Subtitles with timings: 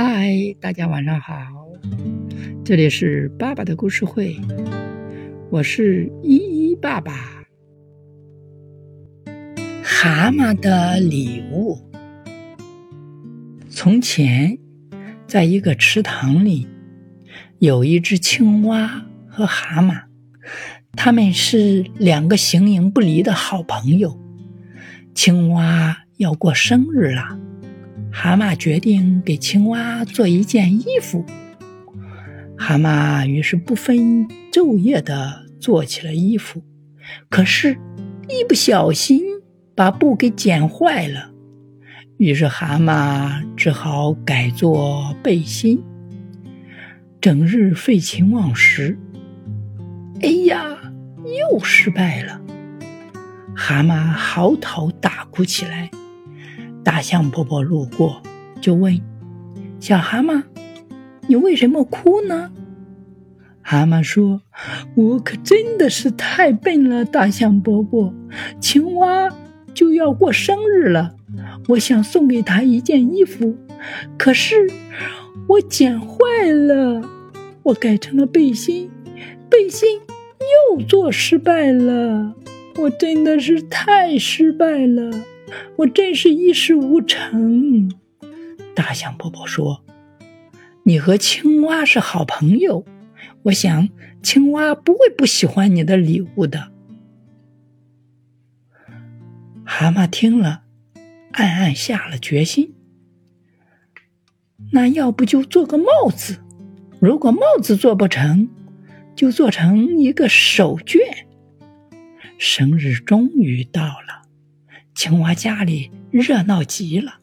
[0.00, 1.34] 嗨，大家晚上好，
[2.64, 4.36] 这里是爸爸的故事会，
[5.50, 7.12] 我是依依爸爸。
[9.82, 11.76] 蛤蟆的礼物。
[13.68, 14.56] 从前，
[15.26, 16.68] 在一个池塘里，
[17.58, 20.02] 有一只青蛙和蛤蟆，
[20.92, 24.16] 他们是两个形影不离的好朋友。
[25.12, 27.40] 青蛙要过生日了。
[28.20, 31.24] 蛤蟆决定给青蛙做一件衣服。
[32.56, 36.60] 蛤蟆于是不分昼夜地做起了衣服，
[37.30, 37.78] 可是，
[38.28, 39.22] 一不小心
[39.76, 41.30] 把布给剪坏了。
[42.16, 45.80] 于是蛤蟆只好改做背心。
[47.20, 48.98] 整日废寝忘食，
[50.22, 50.76] 哎呀，
[51.52, 52.40] 又失败了。
[53.54, 55.88] 蛤蟆嚎啕大哭起来。
[56.88, 58.22] 大象伯伯路过，
[58.62, 58.98] 就问
[59.78, 60.42] ：“小蛤蟆，
[61.26, 62.50] 你为什么哭呢？”
[63.60, 64.40] 蛤蟆说
[64.96, 68.14] ：“我可真的是太笨了，大象伯伯。
[68.58, 69.28] 青蛙
[69.74, 71.14] 就要过生日了，
[71.68, 73.54] 我想送给他一件衣服，
[74.16, 74.66] 可是
[75.46, 77.02] 我剪坏了，
[77.64, 78.90] 我改成了背心，
[79.50, 80.00] 背心
[80.74, 82.34] 又做失败了，
[82.78, 85.10] 我真的是太失败了。”
[85.76, 87.90] 我真是一事无成。
[88.74, 89.84] 大象伯伯说
[90.84, 92.84] ：“你和青蛙是好朋友，
[93.44, 93.88] 我想
[94.22, 96.72] 青蛙不会不喜欢你的礼物的。”
[99.64, 100.62] 蛤蟆听了，
[101.32, 102.74] 暗暗下了决心
[104.72, 105.84] ：“那要不就做个帽
[106.14, 106.38] 子？
[107.00, 108.48] 如果帽子做不成，
[109.14, 110.98] 就做成一个手绢。”
[112.38, 114.27] 生日终于到了。
[114.98, 117.20] 青蛙家里热闹极了，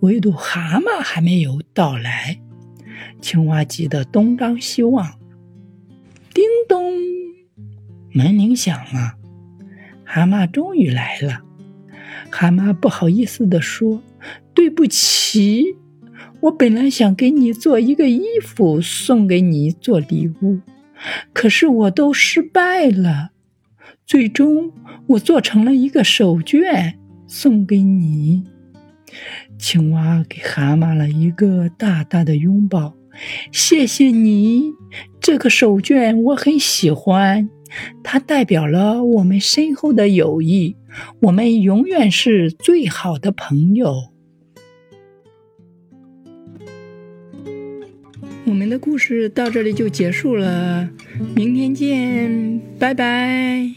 [0.00, 2.40] 唯独蛤蟆还没有到来。
[3.20, 5.20] 青蛙急得东张西望。
[6.32, 6.94] 叮咚，
[8.14, 9.16] 门铃响了，
[10.06, 11.42] 蛤蟆终于来了。
[12.30, 14.02] 蛤蟆不好意思地说
[14.54, 15.76] ：“对不起，
[16.40, 20.60] 我本来想给你做一个衣服送给你做礼物，
[21.34, 23.32] 可是我都失败了。”
[24.08, 24.72] 最终，
[25.06, 26.94] 我做成了一个手绢
[27.26, 28.42] 送给你。
[29.58, 32.94] 青蛙给蛤蟆了一个大大的拥抱，
[33.52, 34.72] 谢谢你。
[35.20, 37.50] 这个手绢我很喜欢，
[38.02, 40.74] 它代表了我们深厚的友谊，
[41.20, 43.92] 我们永远是最好的朋友。
[48.46, 50.88] 我们的故事到这里就结束了，
[51.36, 53.70] 明天见，拜拜。